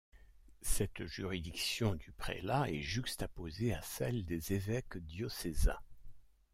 [0.63, 5.77] Cette juridiction du prélat est juxtaposée à celle des évêques diocésains.